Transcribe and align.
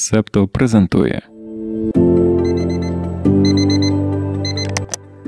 Септо 0.00 0.48
презентує 0.48 1.22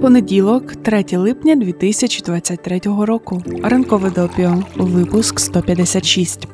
Понеділок, 0.00 0.76
3 0.76 1.04
липня 1.12 1.56
2023 1.56 2.80
року. 2.84 3.42
Ранкове 3.62 4.10
допіо. 4.10 4.62
Випуск 4.76 5.40
156. 5.40 6.48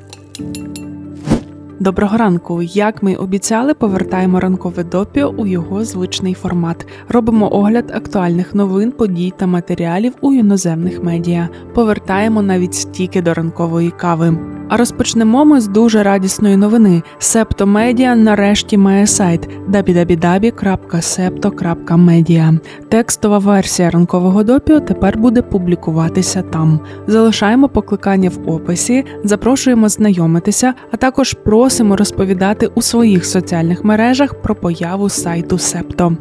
Доброго 1.80 2.16
ранку. 2.16 2.62
Як 2.62 3.02
ми 3.02 3.14
обіцяли, 3.14 3.74
повертаємо 3.74 4.40
ранкове 4.40 4.85
допіо 4.85 5.35
у 5.37 5.46
його 5.46 5.85
звичний 5.85 6.35
формат. 6.35 6.87
Робимо 7.08 7.54
огляд 7.54 7.90
актуальних 7.94 8.54
новин, 8.54 8.92
подій 8.92 9.32
та 9.37 9.46
матеріалів 9.46 10.14
у 10.21 10.32
іноземних 10.32 11.03
медіа. 11.03 11.48
Повертаємо 11.74 12.42
навіть 12.42 12.74
стіки 12.74 13.22
до 13.22 13.35
ранкової 13.35 13.90
кави. 13.90 14.58
А 14.69 14.76
розпочнемо 14.76 15.44
ми 15.44 15.60
з 15.60 15.69
дуже 15.69 16.02
радісної 16.02 16.56
новини. 16.56 17.02
Септомедіа 17.19 18.16
нарешті 18.16 18.77
має 18.77 19.06
сайт 19.06 19.48
www.septo.media. 19.70 22.59
Текстова 22.88 23.38
версія 23.38 23.91
ранкового 23.91 24.43
допіо 24.43 24.80
тепер 24.80 25.19
буде 25.19 25.43
публікуватися 25.43 26.43
там. 26.43 26.80
Залишаємо 27.07 27.69
покликання 27.69 28.30
в 28.30 28.51
описі, 28.51 29.05
запрошуємо 29.24 29.88
знайомитися, 29.88 30.74
а 30.91 30.96
також 30.96 31.32
просимо 31.32 31.96
розповідати 31.96 32.71
у 32.74 32.82
своїх 32.82 33.27
соціальних 33.27 33.85
мережах 33.85 34.35
про 34.35 34.55
появу 34.55 35.09
сайту 35.09 35.59
Септо. 35.59 36.16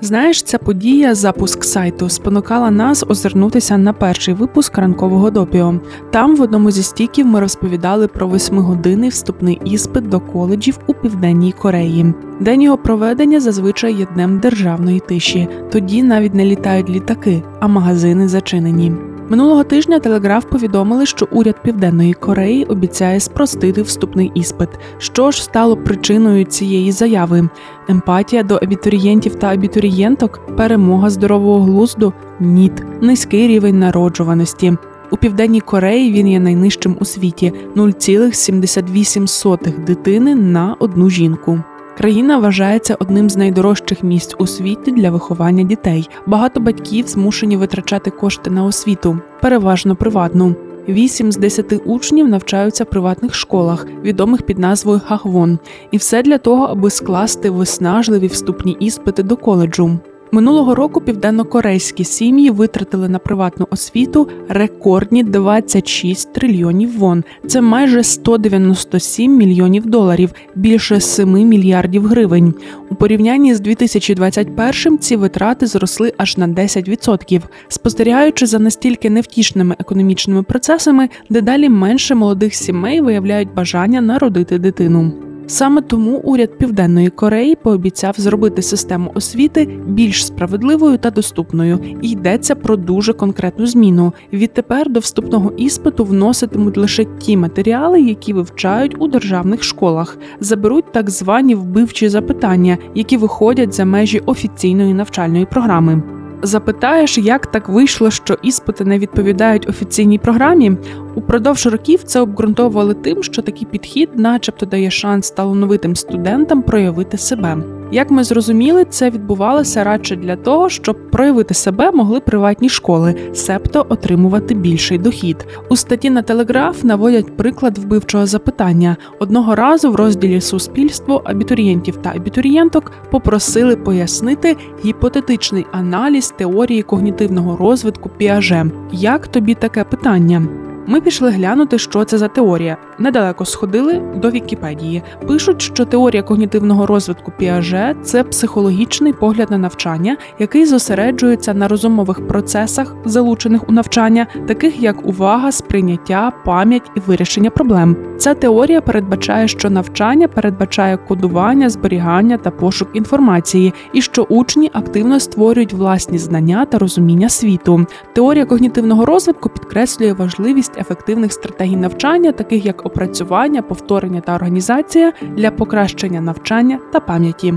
Знаєш, 0.00 0.42
ця 0.42 0.58
подія, 0.58 1.14
запуск 1.14 1.64
сайту, 1.64 2.08
спонукала 2.08 2.70
нас 2.70 3.04
озирнутися 3.08 3.78
на 3.78 3.92
перший 3.92 4.34
випуск 4.34 4.78
ранкового 4.78 5.30
допіо. 5.30 5.74
Там 6.10 6.36
в 6.36 6.42
одному 6.42 6.70
зі 6.70 6.82
стіків 6.82 7.26
ми 7.26 7.40
розповідали 7.40 8.08
про 8.08 8.28
восьмигодинний 8.28 9.10
вступний 9.10 9.60
іспит 9.64 10.08
до 10.08 10.20
коледжів 10.20 10.78
у 10.86 10.94
південній 10.94 11.52
Кореї. 11.52 12.14
День 12.40 12.62
його 12.62 12.78
проведення 12.78 13.40
зазвичай 13.40 13.94
є 13.94 14.06
днем 14.14 14.38
державної 14.38 15.00
тиші. 15.00 15.48
Тоді 15.72 16.02
навіть 16.02 16.34
не 16.34 16.44
літають 16.44 16.90
літаки, 16.90 17.42
а 17.60 17.68
магазини 17.68 18.28
зачинені. 18.28 18.92
Минулого 19.30 19.64
тижня 19.64 19.98
телеграф 19.98 20.44
повідомили, 20.44 21.06
що 21.06 21.28
уряд 21.32 21.62
Південної 21.62 22.12
Кореї 22.12 22.64
обіцяє 22.64 23.20
спростити 23.20 23.82
вступний 23.82 24.32
іспит. 24.34 24.68
Що 24.98 25.30
ж 25.30 25.44
стало 25.44 25.76
причиною 25.76 26.44
цієї 26.44 26.92
заяви? 26.92 27.48
Емпатія 27.88 28.42
до 28.42 28.54
абітурієнтів 28.54 29.34
та 29.34 29.46
абітурієнток, 29.46 30.56
перемога 30.56 31.10
здорового 31.10 31.64
глузду, 31.64 32.12
ніт, 32.40 33.02
низький 33.02 33.48
рівень 33.48 33.78
народжуваності. 33.78 34.76
У 35.10 35.16
південній 35.16 35.60
Кореї 35.60 36.12
він 36.12 36.28
є 36.28 36.40
найнижчим 36.40 36.96
у 37.00 37.04
світі 37.04 37.52
0,78 37.76 39.84
дитини 39.84 40.34
на 40.34 40.76
одну 40.78 41.10
жінку. 41.10 41.60
Країна 41.98 42.38
вважається 42.38 42.96
одним 43.00 43.30
з 43.30 43.36
найдорожчих 43.36 44.02
місць 44.02 44.34
у 44.38 44.46
світі 44.46 44.92
для 44.92 45.10
виховання 45.10 45.62
дітей. 45.62 46.08
Багато 46.26 46.60
батьків 46.60 47.06
змушені 47.08 47.56
витрачати 47.56 48.10
кошти 48.10 48.50
на 48.50 48.64
освіту, 48.64 49.18
переважно 49.42 49.96
приватну. 49.96 50.54
Вісім 50.88 51.32
з 51.32 51.36
десяти 51.36 51.76
учнів 51.76 52.28
навчаються 52.28 52.84
в 52.84 52.90
приватних 52.90 53.34
школах, 53.34 53.86
відомих 54.02 54.42
під 54.42 54.58
назвою 54.58 55.00
Хахвон, 55.06 55.58
і 55.90 55.96
все 55.96 56.22
для 56.22 56.38
того, 56.38 56.64
аби 56.64 56.90
скласти 56.90 57.50
виснажливі 57.50 58.26
вступні 58.26 58.76
іспити 58.80 59.22
до 59.22 59.36
коледжу. 59.36 59.98
Минулого 60.32 60.74
року 60.74 61.00
південнокорейські 61.00 62.04
сім'ї 62.04 62.50
витратили 62.50 63.08
на 63.08 63.18
приватну 63.18 63.66
освіту 63.70 64.28
рекордні 64.48 65.24
26 65.24 66.32
трильйонів 66.32 66.98
вон. 66.98 67.24
Це 67.46 67.60
майже 67.60 68.02
197 68.02 69.36
мільйонів 69.36 69.86
доларів, 69.86 70.30
більше 70.54 71.00
7 71.00 71.32
мільярдів 71.48 72.06
гривень. 72.06 72.54
У 72.90 72.94
порівнянні 72.94 73.54
з 73.54 73.60
2021 73.60 74.98
ці 74.98 75.16
витрати 75.16 75.66
зросли 75.66 76.12
аж 76.16 76.36
на 76.36 76.48
10%. 76.48 77.42
Спостерігаючи 77.68 78.46
за 78.46 78.58
настільки 78.58 79.10
невтішними 79.10 79.76
економічними 79.78 80.42
процесами, 80.42 81.08
дедалі 81.30 81.68
менше 81.68 82.14
молодих 82.14 82.54
сімей 82.54 83.00
виявляють 83.00 83.54
бажання 83.54 84.00
народити 84.00 84.58
дитину. 84.58 85.27
Саме 85.50 85.80
тому 85.80 86.16
уряд 86.16 86.58
Південної 86.58 87.10
Кореї 87.10 87.54
пообіцяв 87.54 88.14
зробити 88.16 88.62
систему 88.62 89.10
освіти 89.14 89.68
більш 89.86 90.26
справедливою 90.26 90.98
та 90.98 91.10
доступною, 91.10 91.78
і 92.02 92.10
йдеться 92.10 92.54
про 92.54 92.76
дуже 92.76 93.12
конкретну 93.12 93.66
зміну. 93.66 94.12
Відтепер 94.32 94.90
до 94.90 95.00
вступного 95.00 95.52
іспиту 95.56 96.04
вноситимуть 96.04 96.76
лише 96.76 97.04
ті 97.04 97.36
матеріали, 97.36 98.00
які 98.00 98.32
вивчають 98.32 98.96
у 98.98 99.08
державних 99.08 99.62
школах, 99.62 100.18
заберуть 100.40 100.92
так 100.92 101.10
звані 101.10 101.54
вбивчі 101.54 102.08
запитання, 102.08 102.78
які 102.94 103.16
виходять 103.16 103.74
за 103.74 103.84
межі 103.84 104.18
офіційної 104.18 104.94
навчальної 104.94 105.44
програми. 105.44 106.02
Запитаєш, 106.42 107.18
як 107.18 107.46
так 107.46 107.68
вийшло, 107.68 108.10
що 108.10 108.36
іспити 108.42 108.84
не 108.84 108.98
відповідають 108.98 109.68
офіційній 109.68 110.18
програмі? 110.18 110.72
Упродовж 111.14 111.66
років 111.66 112.02
це 112.02 112.20
обґрунтовували 112.20 112.94
тим, 112.94 113.22
що 113.22 113.42
такий 113.42 113.66
підхід, 113.70 114.08
начебто, 114.14 114.66
дає 114.66 114.90
шанс 114.90 115.30
талановитим 115.30 115.96
студентам 115.96 116.62
проявити 116.62 117.18
себе. 117.18 117.56
Як 117.92 118.10
ми 118.10 118.24
зрозуміли, 118.24 118.84
це 118.84 119.10
відбувалося 119.10 119.84
радше 119.84 120.16
для 120.16 120.36
того, 120.36 120.68
щоб 120.68 121.10
проявити 121.10 121.54
себе 121.54 121.90
могли 121.90 122.20
приватні 122.20 122.68
школи, 122.68 123.14
себто 123.34 123.86
отримувати 123.88 124.54
більший 124.54 124.98
дохід. 124.98 125.46
У 125.68 125.76
статті 125.76 126.10
на 126.10 126.22
телеграф 126.22 126.84
наводять 126.84 127.36
приклад 127.36 127.78
вбивчого 127.78 128.26
запитання. 128.26 128.96
Одного 129.18 129.54
разу 129.54 129.90
в 129.90 129.94
розділі 129.94 130.40
суспільство 130.40 131.22
абітурієнтів 131.24 131.96
та 131.96 132.12
абітурієнток 132.16 132.92
попросили 133.10 133.76
пояснити 133.76 134.56
гіпотетичний 134.84 135.66
аналіз 135.72 136.34
теорії 136.38 136.82
когнітивного 136.82 137.56
розвитку 137.56 138.08
Піаже. 138.08 138.64
Як 138.92 139.28
тобі 139.28 139.54
таке 139.54 139.84
питання? 139.84 140.67
Ми 140.90 141.00
пішли 141.00 141.30
глянути, 141.30 141.78
що 141.78 142.04
це 142.04 142.18
за 142.18 142.28
теорія. 142.28 142.76
Недалеко 142.98 143.44
сходили 143.44 144.02
до 144.16 144.30
Вікіпедії. 144.30 145.02
Пишуть, 145.26 145.62
що 145.62 145.84
теорія 145.84 146.22
когнітивного 146.22 146.86
розвитку 146.86 147.32
Піаже 147.38 147.94
це 148.02 148.24
психологічний 148.24 149.12
погляд 149.12 149.50
на 149.50 149.58
навчання, 149.58 150.16
який 150.38 150.66
зосереджується 150.66 151.54
на 151.54 151.68
розумових 151.68 152.26
процесах, 152.26 152.94
залучених 153.04 153.68
у 153.68 153.72
навчання, 153.72 154.26
таких 154.46 154.82
як 154.82 155.06
увага, 155.06 155.52
сприйняття, 155.52 156.32
пам'ять 156.44 156.90
і 156.96 157.00
вирішення 157.00 157.50
проблем. 157.50 157.96
Ця 158.18 158.34
теорія 158.34 158.80
передбачає, 158.80 159.48
що 159.48 159.70
навчання 159.70 160.28
передбачає 160.28 160.96
кодування, 160.96 161.70
зберігання 161.70 162.36
та 162.36 162.50
пошук 162.50 162.88
інформації, 162.94 163.74
і 163.92 164.02
що 164.02 164.22
учні 164.22 164.70
активно 164.72 165.20
створюють 165.20 165.72
власні 165.72 166.18
знання 166.18 166.64
та 166.64 166.78
розуміння 166.78 167.28
світу. 167.28 167.86
Теорія 168.12 168.44
когнітивного 168.44 169.06
розвитку 169.06 169.48
підкреслює 169.48 170.12
важливість 170.12 170.77
ефективних 170.78 171.32
стратегій 171.32 171.76
навчання, 171.76 172.32
таких 172.32 172.66
як 172.66 172.86
опрацювання, 172.86 173.62
повторення 173.62 174.20
та 174.20 174.34
організація 174.34 175.12
для 175.36 175.50
покращення 175.50 176.20
навчання 176.20 176.78
та 176.92 177.00
пам'яті. 177.00 177.54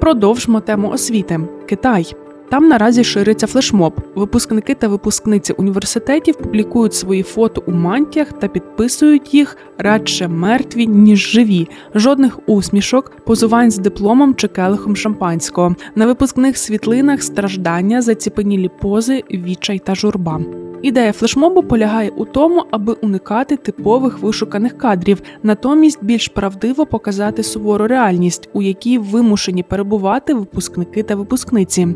Продовжмо 0.00 0.60
тему 0.60 0.88
освіти 0.88 1.40
Китай. 1.66 2.16
Там 2.52 2.68
наразі 2.68 3.04
шириться 3.04 3.46
флешмоб. 3.46 4.00
Випускники 4.14 4.74
та 4.74 4.88
випускниці 4.88 5.52
університетів 5.52 6.34
публікують 6.34 6.94
свої 6.94 7.22
фото 7.22 7.62
у 7.66 7.72
мантіях 7.72 8.32
та 8.32 8.48
підписують 8.48 9.34
їх 9.34 9.56
радше 9.78 10.28
мертві 10.28 10.86
ніж 10.86 11.30
живі. 11.30 11.68
Жодних 11.94 12.38
усмішок, 12.46 13.12
позувань 13.24 13.70
з 13.70 13.78
дипломом 13.78 14.34
чи 14.34 14.48
келихом 14.48 14.96
шампанського. 14.96 15.76
На 15.94 16.06
випускних 16.06 16.58
світлинах 16.58 17.22
страждання, 17.22 18.02
заціпенілі 18.02 18.70
пози, 18.80 19.22
відчай 19.30 19.78
та 19.78 19.94
журба. 19.94 20.40
Ідея 20.82 21.12
флешмобу 21.12 21.62
полягає 21.62 22.10
у 22.16 22.24
тому, 22.24 22.64
аби 22.70 22.92
уникати 22.92 23.56
типових 23.56 24.18
вишуканих 24.18 24.78
кадрів, 24.78 25.22
натомість 25.42 26.04
більш 26.04 26.28
правдиво 26.28 26.86
показати 26.86 27.42
сувору 27.42 27.86
реальність, 27.86 28.48
у 28.52 28.62
якій 28.62 28.98
вимушені 28.98 29.62
перебувати 29.62 30.34
випускники 30.34 31.02
та 31.02 31.16
випускниці. 31.16 31.88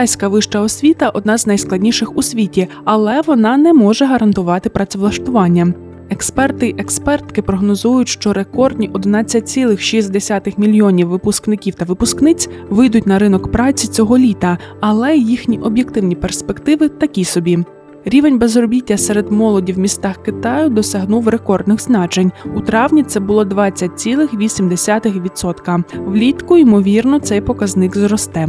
Китайська 0.00 0.28
вища 0.28 0.60
освіта 0.60 1.08
одна 1.08 1.38
з 1.38 1.46
найскладніших 1.46 2.16
у 2.16 2.22
світі, 2.22 2.68
але 2.84 3.20
вона 3.20 3.56
не 3.56 3.72
може 3.72 4.04
гарантувати 4.04 4.68
працевлаштування. 4.68 5.74
Експерти 6.10 6.68
й 6.68 6.74
експертки 6.78 7.42
прогнозують, 7.42 8.08
що 8.08 8.32
рекордні 8.32 8.90
11,6 8.90 10.60
мільйонів 10.60 11.08
випускників 11.08 11.74
та 11.74 11.84
випускниць 11.84 12.48
вийдуть 12.70 13.06
на 13.06 13.18
ринок 13.18 13.52
праці 13.52 13.88
цього 13.88 14.18
літа, 14.18 14.58
але 14.80 15.16
їхні 15.16 15.58
об'єктивні 15.58 16.14
перспективи 16.14 16.88
такі 16.88 17.24
собі. 17.24 17.58
Рівень 18.04 18.38
безробіття 18.38 18.96
серед 18.96 19.32
молоді 19.32 19.72
в 19.72 19.78
містах 19.78 20.22
Китаю 20.22 20.68
досягнув 20.68 21.28
рекордних 21.28 21.80
значень. 21.80 22.32
У 22.56 22.60
травні 22.60 23.02
це 23.02 23.20
було 23.20 23.44
20,8%. 23.44 26.04
Влітку, 26.04 26.56
ймовірно, 26.56 27.20
цей 27.20 27.40
показник 27.40 27.96
зросте. 27.96 28.48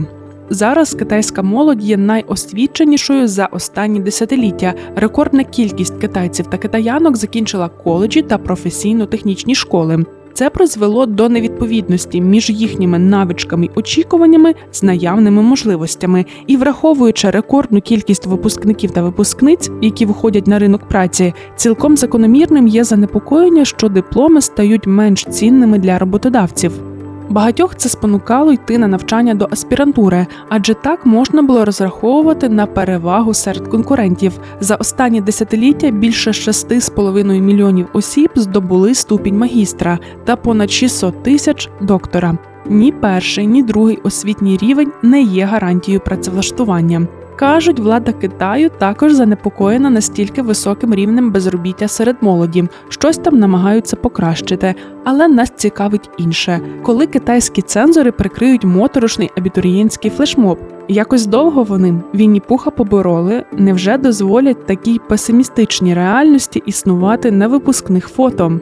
Зараз 0.54 0.94
китайська 0.94 1.42
молодь 1.42 1.84
є 1.84 1.98
найосвіченішою 1.98 3.28
за 3.28 3.46
останні 3.46 4.00
десятиліття. 4.00 4.74
Рекордна 4.96 5.44
кількість 5.44 5.98
китайців 5.98 6.48
та 6.48 6.58
китаянок 6.58 7.18
закінчила 7.18 7.70
коледжі 7.70 8.22
та 8.22 8.38
професійно-технічні 8.38 9.56
школи. 9.56 10.06
Це 10.34 10.50
призвело 10.50 11.06
до 11.06 11.30
невідповідності 11.30 12.22
між 12.22 12.50
їхніми 12.50 13.00
навичками 13.00 13.66
й 13.66 13.70
очікуваннями 13.76 14.54
з 14.72 14.84
наявними 14.84 15.42
можливостями. 15.42 16.26
І 16.48 16.58
враховуючи 16.58 17.30
рекордну 17.30 17.82
кількість 17.82 18.26
випускників 18.26 18.92
та 18.92 19.02
випускниць, 19.02 19.72
які 19.82 20.06
виходять 20.06 20.48
на 20.48 20.60
ринок 20.60 20.88
праці, 20.88 21.34
цілком 21.56 21.98
закономірним 21.98 22.68
є 22.68 22.84
занепокоєння, 22.84 23.66
що 23.66 23.90
дипломи 23.90 24.42
стають 24.42 24.88
менш 24.88 25.26
цінними 25.26 25.80
для 25.80 26.00
роботодавців. 26.00 26.91
Багатьох 27.32 27.76
це 27.76 27.90
спонукало 27.90 28.52
йти 28.52 28.78
на 28.78 28.88
навчання 28.88 29.34
до 29.34 29.48
аспірантури, 29.52 30.28
адже 30.50 30.74
так 30.74 31.06
можна 31.06 31.42
було 31.42 31.66
розраховувати 31.66 32.50
на 32.50 32.66
перевагу 32.66 33.34
серед 33.34 33.68
конкурентів. 33.68 34.40
За 34.60 34.76
останні 34.76 35.22
десятиліття 35.22 35.92
більше 35.92 36.32
6,5 36.32 37.42
мільйонів 37.42 37.88
осіб 37.94 38.30
здобули 38.36 38.96
ступінь 38.96 39.38
магістра 39.38 40.00
та 40.26 40.36
понад 40.36 40.72
600 40.72 41.24
тисяч 41.24 41.70
доктора. 41.82 42.38
Ні 42.70 42.92
перший, 42.92 43.48
ні 43.48 43.64
другий 43.64 43.98
освітній 44.04 44.58
рівень 44.58 44.92
не 45.02 45.22
є 45.22 45.46
гарантією 45.46 46.00
працевлаштування. 46.00 47.08
Кажуть, 47.42 47.80
влада 47.80 48.14
Китаю 48.14 48.70
також 48.78 49.14
занепокоєна 49.14 49.90
настільки 49.90 50.42
високим 50.42 50.96
рівнем 50.96 51.32
безробіття 51.32 51.88
серед 51.88 52.16
молоді, 52.22 52.68
щось 52.90 53.18
там 53.18 53.40
намагаються 53.40 53.96
покращити, 53.96 54.76
але 55.04 55.28
нас 55.28 55.54
цікавить 55.56 56.10
інше, 56.18 56.60
коли 56.84 57.08
китайські 57.08 57.62
цензори 57.62 58.12
прикриють 58.12 58.66
моторошний 58.66 59.32
абітурієнтський 59.38 60.12
флешмоб. 60.12 60.60
Якось 60.88 61.26
довго 61.26 61.64
вони 61.64 62.02
Вінні 62.16 62.40
Пуха 62.40 62.72
побороли, 62.72 63.46
невже 63.52 63.98
дозволять 63.98 64.66
такій 64.66 65.00
песимістичній 65.10 65.94
реальності 65.94 66.64
існувати 66.66 67.32
на 67.32 67.48
випускних 67.48 68.08
фото. 68.08 68.60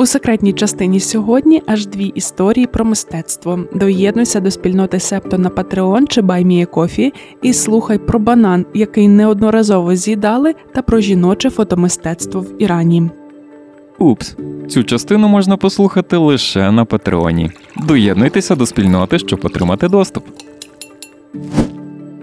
У 0.00 0.06
секретній 0.06 0.52
частині 0.52 1.00
сьогодні 1.00 1.62
аж 1.66 1.86
дві 1.86 2.04
історії 2.04 2.66
про 2.66 2.84
мистецтво. 2.84 3.58
Доєднуйся 3.74 4.40
до 4.40 4.50
спільноти 4.50 5.00
Септо 5.00 5.38
на 5.38 5.50
Patreon 5.50 6.06
чи 6.06 6.20
BuyMeACoffee 6.20 7.12
і 7.42 7.52
слухай 7.52 7.98
про 7.98 8.18
банан, 8.18 8.66
який 8.74 9.08
неодноразово 9.08 9.94
з'їдали, 9.94 10.54
та 10.72 10.82
про 10.82 11.00
жіноче 11.00 11.50
фотомистецтво 11.50 12.40
в 12.40 12.62
Ірані. 12.62 13.10
Упс, 13.98 14.36
цю 14.68 14.84
частину 14.84 15.28
можна 15.28 15.56
послухати 15.56 16.16
лише 16.16 16.72
на 16.72 16.84
Патреоні. 16.84 17.50
Доєднуйтеся 17.76 18.56
до 18.56 18.66
спільноти, 18.66 19.18
щоб 19.18 19.40
отримати 19.42 19.88
доступ. 19.88 20.24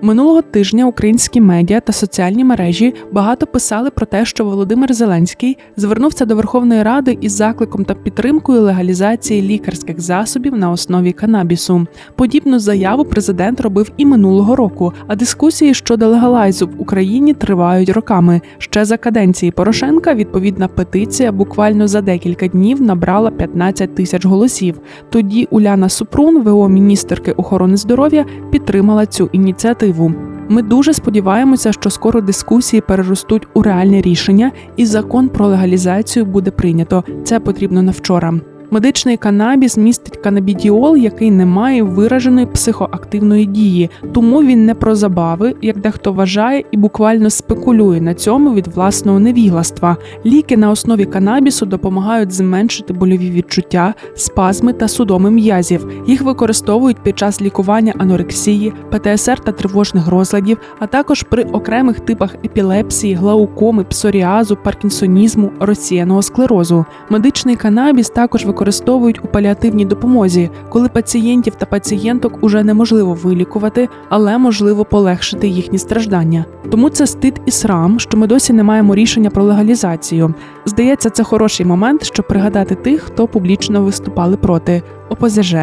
Минулого 0.01 0.41
тижня 0.41 0.85
українські 0.85 1.41
медіа 1.41 1.79
та 1.79 1.94
соціальні 1.94 2.44
мережі 2.44 2.94
багато 3.11 3.47
писали 3.47 3.89
про 3.89 4.05
те, 4.05 4.25
що 4.25 4.45
Володимир 4.45 4.94
Зеленський 4.94 5.57
звернувся 5.77 6.25
до 6.25 6.35
Верховної 6.35 6.83
Ради 6.83 7.17
із 7.21 7.31
закликом 7.31 7.85
та 7.85 7.94
підтримкою 7.94 8.61
легалізації 8.61 9.41
лікарських 9.41 10.01
засобів 10.01 10.55
на 10.57 10.71
основі 10.71 11.11
канабісу. 11.11 11.88
Подібну 12.15 12.59
заяву 12.59 13.05
президент 13.05 13.61
робив 13.61 13.91
і 13.97 14.05
минулого 14.05 14.55
року. 14.55 14.94
А 15.07 15.15
дискусії 15.15 15.73
щодо 15.73 16.07
легалайзу 16.07 16.67
в 16.67 16.81
Україні 16.81 17.33
тривають 17.33 17.89
роками. 17.89 18.41
Ще 18.57 18.85
за 18.85 18.97
каденції 18.97 19.51
Порошенка 19.51 20.13
відповідна 20.13 20.67
петиція 20.67 21.31
буквально 21.31 21.88
за 21.88 22.01
декілька 22.01 22.47
днів 22.47 22.81
набрала 22.81 23.31
15 23.31 23.95
тисяч 23.95 24.25
голосів. 24.25 24.79
Тоді 25.09 25.47
Уляна 25.51 25.89
Супрун, 25.89 26.43
ВО 26.43 26.69
міністерки 26.69 27.31
охорони 27.31 27.77
здоров'я, 27.77 28.25
підтримала 28.51 29.05
цю 29.05 29.29
ініціативу 29.31 29.87
ініціативу. 29.88 30.13
Ми 30.50 30.62
дуже 30.62 30.94
сподіваємося, 30.94 31.72
що 31.72 31.89
скоро 31.89 32.22
дискусії 32.22 32.81
переростуть 32.81 33.48
у 33.54 33.63
реальне 33.63 34.01
рішення, 34.01 34.51
і 34.78 34.86
закон 34.86 35.30
про 35.30 35.48
легалізацію 35.48 36.25
буде 36.25 36.51
прийнято. 36.51 37.04
Це 37.24 37.39
потрібно 37.39 37.81
на 37.81 37.92
вчора. 37.92 38.34
Медичний 38.71 39.17
канабіс 39.17 39.77
містить 39.77 40.17
канабідіол, 40.17 40.97
який 40.97 41.31
не 41.31 41.45
має 41.45 41.83
вираженої 41.83 42.45
психоактивної 42.45 43.45
дії, 43.45 43.89
тому 44.13 44.43
він 44.43 44.65
не 44.65 44.75
про 44.75 44.95
забави, 44.95 45.55
як 45.61 45.79
дехто 45.79 46.13
вважає, 46.13 46.63
і 46.71 46.77
буквально 46.77 47.29
спекулює 47.29 48.01
на 48.01 48.13
цьому 48.13 48.53
від 48.53 48.67
власного 48.67 49.19
невігластва. 49.19 49.97
Ліки 50.25 50.57
на 50.57 50.69
основі 50.69 51.05
канабісу 51.05 51.65
допомагають 51.65 52.31
зменшити 52.31 52.93
больові 52.93 53.31
відчуття, 53.31 53.93
спазми 54.15 54.73
та 54.73 54.87
судоми 54.87 55.31
м'язів. 55.31 55.87
Їх 56.07 56.21
використовують 56.21 57.03
під 57.03 57.17
час 57.17 57.41
лікування 57.41 57.93
анорексії, 57.97 58.73
ПТСР 58.91 59.39
та 59.39 59.51
тривожних 59.51 60.07
розладів, 60.07 60.57
а 60.79 60.87
також 60.87 61.23
при 61.23 61.43
окремих 61.43 61.99
типах 61.99 62.35
епілепсії, 62.45 63.13
глаукоми, 63.13 63.83
псоріазу, 63.83 64.57
паркінсонізму, 64.63 65.51
розсіяного 65.59 66.21
склерозу. 66.21 66.85
Медичний 67.09 67.55
канабіс 67.55 68.09
також 68.09 68.45
використовують 68.45 68.56
використовують 68.57 69.25
у 69.25 69.27
паліативній 69.27 69.86
допомозі, 69.86 70.50
коли 70.69 70.89
пацієнтів 70.89 71.56
та 71.56 71.65
пацієнток 71.65 72.38
уже 72.42 72.63
неможливо 72.63 73.13
вилікувати, 73.13 73.89
але 74.09 74.38
можливо 74.38 74.86
полегшити 74.86 75.48
їхні 75.48 75.77
страждання. 75.77 76.45
Тому 76.71 76.89
це 76.89 77.07
стид 77.07 77.42
і 77.45 77.51
срам, 77.51 78.00
що 78.00 78.18
ми 78.18 78.27
досі 78.27 78.54
не 78.54 78.63
маємо 78.63 78.95
рішення 78.95 79.30
про 79.30 79.44
легалізацію. 79.44 80.33
Здається, 80.65 81.09
це 81.09 81.24
хороший 81.24 81.65
момент, 81.65 82.04
щоб 82.04 82.27
пригадати 82.27 82.75
тих, 82.75 83.01
хто 83.01 83.27
публічно 83.27 83.81
виступали 83.83 84.38
проти. 84.38 84.83
ОПЗЖ, 85.09 85.56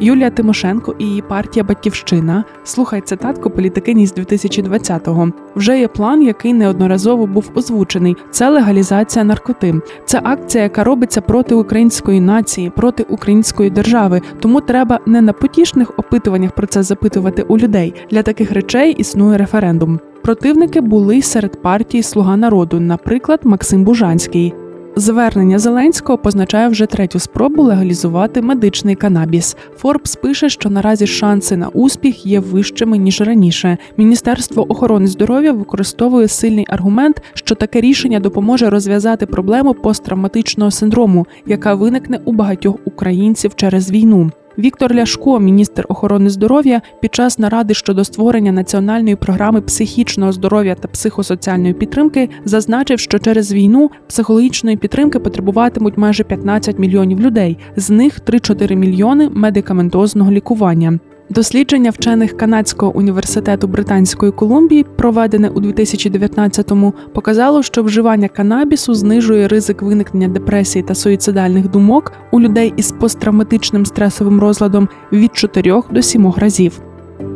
Юлія 0.00 0.30
Тимошенко 0.30 0.94
і 0.98 1.04
її 1.04 1.22
партія 1.22 1.64
Батьківщина. 1.64 2.44
Слухай 2.64 3.00
цитатку 3.00 3.50
політикині 3.50 4.06
з 4.06 4.14
2020-го. 4.14 5.32
Вже 5.56 5.78
є 5.80 5.88
план, 5.88 6.22
який 6.22 6.52
неодноразово 6.52 7.26
був 7.26 7.50
озвучений. 7.54 8.16
Це 8.30 8.50
легалізація 8.50 9.24
наркоти. 9.24 9.74
Це 10.04 10.20
акція, 10.24 10.64
яка 10.64 10.84
робиться 10.84 11.20
проти 11.20 11.54
української 11.54 12.20
нації, 12.20 12.70
проти 12.70 13.02
української 13.02 13.70
держави. 13.70 14.20
Тому 14.40 14.60
треба 14.60 14.98
не 15.06 15.20
на 15.20 15.32
потішних 15.32 15.98
опитуваннях 15.98 16.52
про 16.52 16.66
це 16.66 16.82
запитувати 16.82 17.42
у 17.42 17.58
людей. 17.58 17.94
Для 18.10 18.22
таких 18.22 18.52
речей 18.52 18.92
існує 18.92 19.38
референдум. 19.38 20.00
Противники 20.22 20.80
були 20.80 21.22
серед 21.22 21.62
партії 21.62 22.02
Слуга 22.02 22.36
народу, 22.36 22.80
наприклад, 22.80 23.40
Максим 23.44 23.84
Бужанський. 23.84 24.54
Звернення 24.96 25.58
Зеленського 25.58 26.18
позначає 26.18 26.68
вже 26.68 26.86
третю 26.86 27.18
спробу 27.18 27.62
легалізувати 27.62 28.42
медичний 28.42 28.94
канабіс. 28.94 29.56
Форбс 29.76 30.16
пише, 30.16 30.48
що 30.48 30.70
наразі 30.70 31.06
шанси 31.06 31.56
на 31.56 31.68
успіх 31.68 32.26
є 32.26 32.40
вищими 32.40 32.98
ніж 32.98 33.20
раніше. 33.20 33.78
Міністерство 33.96 34.72
охорони 34.72 35.06
здоров'я 35.06 35.52
використовує 35.52 36.28
сильний 36.28 36.66
аргумент, 36.68 37.22
що 37.34 37.54
таке 37.54 37.80
рішення 37.80 38.20
допоможе 38.20 38.70
розв'язати 38.70 39.26
проблему 39.26 39.74
посттравматичного 39.74 40.70
синдрому, 40.70 41.26
яка 41.46 41.74
виникне 41.74 42.20
у 42.24 42.32
багатьох 42.32 42.76
українців 42.84 43.52
через 43.56 43.90
війну. 43.90 44.30
Віктор 44.62 44.94
Ляшко, 44.94 45.40
міністр 45.40 45.86
охорони 45.88 46.30
здоров'я, 46.30 46.80
під 47.00 47.14
час 47.14 47.38
наради 47.38 47.74
щодо 47.74 48.04
створення 48.04 48.52
національної 48.52 49.16
програми 49.16 49.60
психічного 49.60 50.32
здоров'я 50.32 50.74
та 50.74 50.88
психосоціальної 50.88 51.74
підтримки, 51.74 52.28
зазначив, 52.44 52.98
що 52.98 53.18
через 53.18 53.52
війну 53.52 53.90
психологічної 54.08 54.76
підтримки 54.76 55.18
потребуватимуть 55.18 55.98
майже 55.98 56.24
15 56.24 56.78
мільйонів 56.78 57.20
людей, 57.20 57.58
з 57.76 57.90
них 57.90 58.20
3-4 58.20 58.74
мільйони 58.74 59.28
медикаментозного 59.28 60.30
лікування. 60.30 60.98
Дослідження 61.34 61.90
вчених 61.90 62.36
канадського 62.36 62.96
університету 62.96 63.68
Британської 63.68 64.32
Колумбії, 64.32 64.86
проведене 64.96 65.48
у 65.48 65.60
2019-му, 65.60 66.94
показало, 67.14 67.62
що 67.62 67.82
вживання 67.82 68.28
канабісу 68.28 68.94
знижує 68.94 69.48
ризик 69.48 69.82
виникнення 69.82 70.28
депресії 70.28 70.82
та 70.82 70.94
суїцидальних 70.94 71.70
думок 71.70 72.12
у 72.30 72.40
людей 72.40 72.74
із 72.76 72.92
посттравматичним 72.92 73.86
стресовим 73.86 74.40
розладом 74.40 74.88
від 75.12 75.36
4 75.36 75.82
до 75.90 76.02
7 76.02 76.32
разів. 76.36 76.80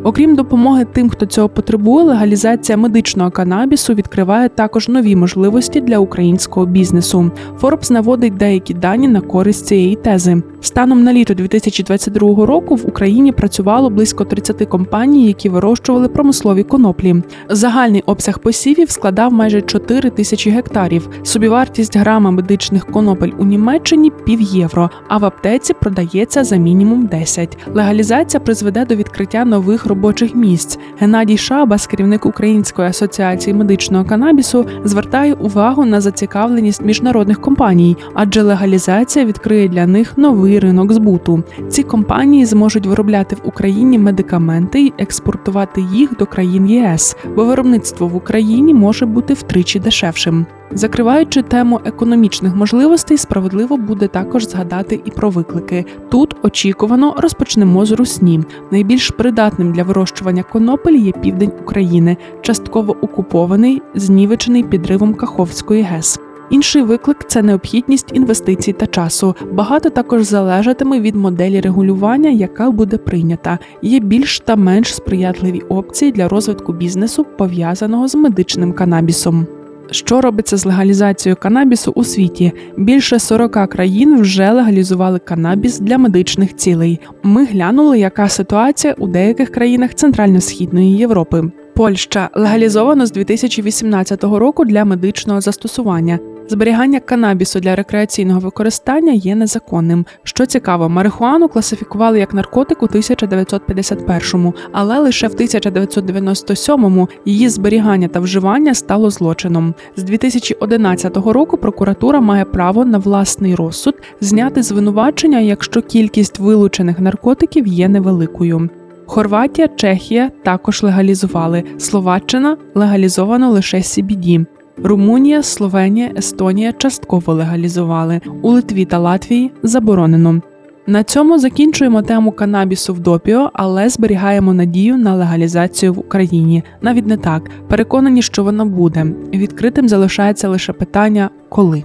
Окрім 0.07 0.35
допомоги 0.35 0.87
тим, 0.93 1.11
хто 1.11 1.27
цього 1.27 1.49
потребує, 1.49 2.05
легалізація 2.05 2.79
медичного 2.79 3.31
канабісу 3.31 3.95
відкриває 3.95 4.49
також 4.49 4.89
нові 4.89 5.17
можливості 5.17 5.81
для 5.81 5.99
українського 5.99 6.67
бізнесу. 6.67 7.31
Forbes 7.61 7.93
наводить 7.93 8.37
деякі 8.37 8.75
дані 8.75 9.09
на 9.09 9.21
користь 9.21 9.67
цієї 9.67 9.97
тези. 9.97 10.43
Станом 10.61 11.05
на 11.05 11.13
літо 11.13 11.35
2022 11.35 12.47
року 12.47 12.75
в 12.75 12.89
Україні 12.89 13.33
працювало 13.33 13.91
близько 13.91 14.25
30 14.25 14.69
компаній, 14.69 15.27
які 15.27 15.49
вирощували 15.49 16.09
промислові 16.09 16.63
коноплі. 16.63 17.23
Загальний 17.51 18.03
обсяг 18.07 18.39
посівів 18.39 18.91
складав 18.91 19.33
майже 19.33 19.63
4 19.63 20.11
тисячі 20.11 20.51
гектарів. 20.51 21.09
Собівартість 21.23 21.97
грама 21.97 22.31
медичних 22.31 22.87
конопель 22.87 23.33
у 23.39 23.45
Німеччині 23.45 24.13
пів 24.25 24.41
євро, 24.41 24.91
а 25.09 25.19
в 25.19 25.25
аптеці 25.25 25.75
продається 25.75 26.45
за 26.45 26.57
мінімум 26.57 27.07
10. 27.07 27.59
Легалізація 27.75 28.41
призведе 28.41 28.85
до 28.85 28.95
відкриття 28.95 29.45
нових 29.45 29.87
робочих 29.87 29.96
місць. 30.35 30.79
Геннадій 30.99 31.37
Шабас, 31.37 31.87
керівник 31.87 32.27
Української 32.27 32.89
асоціації 32.89 33.55
медичного 33.55 34.05
канабісу, 34.05 34.67
звертає 34.85 35.35
увагу 35.35 35.85
на 35.85 36.01
зацікавленість 36.01 36.85
міжнародних 36.85 37.41
компаній, 37.41 37.97
адже 38.15 38.43
легалізація 38.43 39.25
відкриє 39.25 39.69
для 39.69 39.87
них 39.87 40.19
новий 40.19 40.59
ринок 40.59 40.93
збуту. 40.93 41.43
Ці 41.69 41.83
компанії 41.83 42.45
зможуть 42.45 42.87
виробляти 42.87 43.37
в 43.37 43.49
Україні 43.49 43.99
медикаменти 43.99 44.83
і 44.83 44.93
експортувати 44.99 45.85
їх 45.93 46.17
до 46.17 46.27
країн 46.27 46.71
ЄС, 46.71 47.17
бо 47.37 47.45
виробництво 47.45 48.09
в 48.09 48.17
Україні 48.17 48.75
може 48.75 49.07
бути 49.07 49.35
втричі 49.35 49.81
дешевшим. 49.81 50.47
Закриваючи 50.71 51.43
тему 51.43 51.81
економічних 51.85 52.57
можливостей, 52.57 53.19
справедливо 53.19 53.77
буде 53.77 54.09
також 54.09 54.49
згадати 54.49 55.01
і 55.05 55.11
про 55.11 55.31
виклики. 55.31 55.85
Тут 56.09 56.37
очікувано 56.43 57.15
розпочнемо 57.19 57.87
з 57.87 57.93
русні. 57.93 58.41
Найбільш 58.71 59.11
придатним 59.11 59.73
для 59.73 59.83
вирощування 59.83 60.43
конопель 60.43 60.97
є 60.97 61.13
південь 61.13 61.53
України, 61.63 62.17
частково 62.41 62.97
окупований, 63.01 63.83
знівечений 63.95 64.63
підривом 64.63 65.15
Каховської 65.15 65.83
ГЕС. 65.83 66.21
Інший 66.51 66.83
виклик 66.83 67.25
це 67.29 67.43
необхідність 67.43 68.11
інвестицій 68.13 68.73
та 68.73 68.87
часу. 68.87 69.35
Багато 69.53 69.91
також 69.91 70.23
залежатиме 70.23 71.01
від 71.01 71.17
моделі 71.17 71.61
регулювання, 71.61 72.31
яка 72.31 72.71
буде 72.71 72.99
прийнята. 72.99 73.59
Є 73.83 74.01
більш 74.01 74.41
та 74.41 74.57
менш 74.57 74.95
сприятливі 74.95 75.61
опції 75.61 76.13
для 76.13 76.29
розвитку 76.29 76.73
бізнесу, 76.73 77.27
пов'язаного 77.39 78.09
з 78.09 78.15
медичним 78.15 78.73
канабісом. 78.73 79.47
Що 79.91 80.21
робиться 80.21 80.57
з 80.57 80.65
легалізацією 80.65 81.37
канабісу 81.37 81.93
у 81.95 82.05
світі? 82.05 82.53
Більше 82.77 83.19
40 83.19 83.71
країн 83.71 84.21
вже 84.21 84.53
легалізували 84.53 85.19
канабіс 85.19 85.79
для 85.79 85.99
медичних 85.99 86.57
цілей. 86.57 87.01
Ми 87.23 87.45
глянули, 87.45 87.99
яка 87.99 88.29
ситуація 88.29 88.95
у 88.99 89.07
деяких 89.07 89.51
країнах 89.51 89.95
Центрально-східної 89.95 90.97
Європи. 90.97 91.43
Польща 91.75 92.31
легалізовано 92.35 93.07
з 93.07 93.13
2018 93.13 94.25
року 94.25 94.65
для 94.65 94.85
медичного 94.85 95.41
застосування. 95.41 96.19
Зберігання 96.49 97.01
канабісу 97.01 97.61
для 97.61 97.77
рекреаційного 97.77 98.41
використання 98.41 99.13
є 99.13 99.35
незаконним. 99.35 100.07
Що 100.23 100.47
цікаво, 100.47 100.89
марихуану 100.89 101.49
класифікували 101.49 102.19
як 102.19 102.35
наркотик 102.35 102.83
у 102.83 102.87
1951-му, 102.87 104.55
але 104.73 104.99
лише 104.99 105.29
в 105.29 105.35
1997-му 105.35 107.09
її 107.25 107.49
зберігання 107.49 108.09
та 108.09 108.21
вживання 108.21 108.75
стало 108.75 109.11
злочином. 109.11 109.75
З 109.97 110.03
2011 110.03 111.17
року 111.17 111.57
прокуратура 111.57 112.21
має 112.21 112.45
право 112.45 112.85
на 112.85 112.99
власний 112.99 113.55
розсуд 113.55 113.95
зняти 114.21 114.63
звинувачення, 114.63 115.41
якщо 115.41 115.83
кількість 115.83 116.39
вилучених 116.39 116.99
наркотиків 116.99 117.67
є 117.67 117.89
невеликою. 117.89 118.71
Хорватія, 119.07 119.69
Чехія 119.69 120.31
також 120.43 120.83
легалізували. 120.83 121.65
Словаччина 121.79 122.57
легалізовано 122.75 123.51
лише 123.51 123.77
CBD. 123.77 124.47
Румунія, 124.83 125.43
Словенія, 125.43 126.13
Естонія 126.17 126.73
частково 126.73 127.35
легалізували. 127.35 128.21
У 128.43 128.51
Литві 128.51 128.85
та 128.85 128.99
Латвії 128.99 129.53
заборонено. 129.63 130.41
На 130.87 131.05
цьому 131.05 131.39
закінчуємо 131.39 132.03
тему 132.03 132.33
канабісу 132.33 132.95
в 132.95 133.01
допіо, 133.01 133.51
але 133.53 133.89
зберігаємо 133.89 134.55
надію 134.55 134.97
на 134.97 135.15
легалізацію 135.15 135.93
в 135.93 135.99
Україні. 135.99 136.63
Навіть 136.81 137.07
не 137.07 137.17
так. 137.17 137.51
Переконані, 137.69 138.23
що 138.23 138.45
вона 138.45 138.65
буде. 138.65 139.07
Відкритим 139.35 139.89
залишається 139.89 140.49
лише 140.49 140.73
питання 140.73 141.31
коли. 141.49 141.85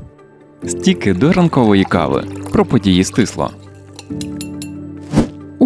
Стіки 0.65 1.13
до 1.13 1.31
ранкової 1.31 1.83
кави 1.83 2.23
про 2.51 2.65
події 2.65 3.03
стисло. 3.03 3.51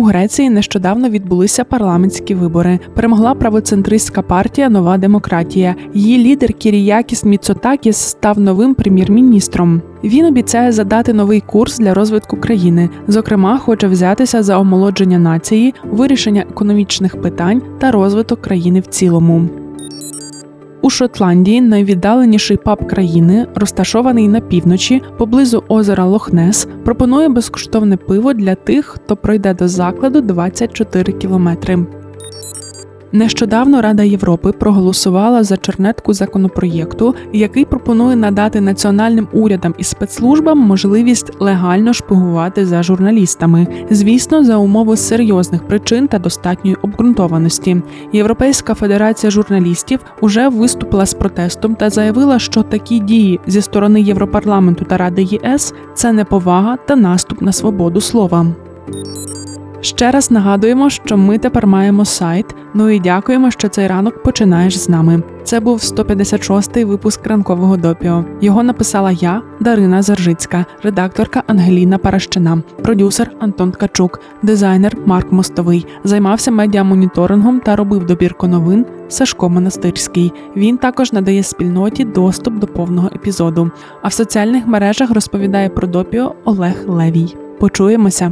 Греції 0.05 0.49
нещодавно 0.49 1.09
відбулися 1.09 1.63
парламентські 1.63 2.35
вибори. 2.35 2.79
Перемогла 2.95 3.33
правоцентристська 3.33 4.21
партія 4.21 4.69
Нова 4.69 4.97
демократія. 4.97 5.75
Її 5.93 6.17
лідер 6.17 6.53
Кіріякіс 6.53 7.23
Міцотакіс 7.23 7.97
став 7.97 8.39
новим 8.39 8.73
прем'єр-міністром. 8.73 9.81
Він 10.03 10.25
обіцяє 10.25 10.71
задати 10.71 11.13
новий 11.13 11.41
курс 11.41 11.79
для 11.79 11.93
розвитку 11.93 12.37
країни. 12.37 12.89
Зокрема, 13.07 13.57
хоче 13.57 13.87
взятися 13.87 14.43
за 14.43 14.59
омолодження 14.59 15.19
нації, 15.19 15.73
вирішення 15.91 16.41
економічних 16.41 17.21
питань 17.21 17.61
та 17.79 17.91
розвиток 17.91 18.41
країни 18.41 18.79
в 18.79 18.85
цілому. 18.87 19.64
У 20.85 20.89
Шотландії 20.89 21.61
найвіддаленіший 21.61 22.57
паб 22.57 22.87
країни, 22.87 23.47
розташований 23.55 24.27
на 24.27 24.39
півночі, 24.39 25.01
поблизу 25.17 25.63
озера 25.67 26.05
Лохнес, 26.05 26.67
пропонує 26.83 27.29
безкоштовне 27.29 27.97
пиво 27.97 28.33
для 28.33 28.55
тих, 28.55 28.85
хто 28.85 29.15
пройде 29.15 29.53
до 29.53 29.67
закладу 29.67 30.21
24 30.21 31.13
кілометри. 31.13 31.85
Нещодавно 33.15 33.81
Рада 33.81 34.03
Європи 34.03 34.51
проголосувала 34.51 35.43
за 35.43 35.57
чернетку 35.57 36.13
законопроєкту, 36.13 37.15
який 37.33 37.65
пропонує 37.65 38.15
надати 38.15 38.61
національним 38.61 39.27
урядам 39.33 39.75
і 39.77 39.83
спецслужбам 39.83 40.59
можливість 40.59 41.41
легально 41.41 41.93
шпигувати 41.93 42.65
за 42.65 42.83
журналістами, 42.83 43.67
звісно, 43.89 44.43
за 44.43 44.57
умови 44.57 44.97
серйозних 44.97 45.67
причин 45.67 46.07
та 46.07 46.19
достатньої 46.19 46.77
обґрунтованості. 46.81 47.81
Європейська 48.13 48.73
федерація 48.73 49.31
журналістів 49.31 49.99
уже 50.21 50.49
виступила 50.49 51.05
з 51.05 51.13
протестом 51.13 51.75
та 51.75 51.89
заявила, 51.89 52.39
що 52.39 52.63
такі 52.63 52.99
дії 52.99 53.39
зі 53.47 53.61
сторони 53.61 54.01
Європарламенту 54.01 54.85
та 54.85 54.97
Ради 54.97 55.23
ЄС 55.23 55.73
це 55.93 56.11
неповага 56.11 56.77
та 56.77 56.95
наступ 56.95 57.41
на 57.41 57.51
свободу 57.51 58.01
слова. 58.01 58.45
Ще 59.85 60.11
раз 60.11 60.31
нагадуємо, 60.31 60.89
що 60.89 61.17
ми 61.17 61.37
тепер 61.37 61.67
маємо 61.67 62.05
сайт. 62.05 62.55
Ну 62.73 62.89
і 62.89 62.99
дякуємо, 62.99 63.51
що 63.51 63.69
цей 63.69 63.87
ранок 63.87 64.23
починаєш 64.23 64.77
з 64.77 64.89
нами. 64.89 65.23
Це 65.43 65.59
був 65.59 65.77
156-й 65.77 66.83
випуск 66.83 67.27
ранкового 67.27 67.77
допіо. 67.77 68.25
Його 68.41 68.63
написала 68.63 69.11
я, 69.11 69.41
Дарина 69.59 70.01
Заржицька, 70.01 70.65
редакторка 70.83 71.43
Ангеліна 71.47 71.97
Паращина, 71.97 72.61
продюсер 72.83 73.31
Антон 73.39 73.71
Ткачук, 73.71 74.19
дизайнер 74.43 74.97
Марк 75.05 75.31
Мостовий. 75.31 75.85
Займався 76.03 76.51
медіамоніторингом 76.51 77.59
та 77.59 77.75
робив 77.75 78.05
добірку 78.05 78.47
новин 78.47 78.85
Сашко 79.07 79.49
Монастирський. 79.49 80.33
Він 80.55 80.77
також 80.77 81.13
надає 81.13 81.43
спільноті 81.43 82.05
доступ 82.05 82.53
до 82.53 82.67
повного 82.67 83.09
епізоду. 83.15 83.71
А 84.01 84.07
в 84.07 84.13
соціальних 84.13 84.67
мережах 84.67 85.11
розповідає 85.11 85.69
про 85.69 85.87
допіо 85.87 86.35
Олег 86.45 86.83
Левій. 86.87 87.35
Почуємося. 87.59 88.31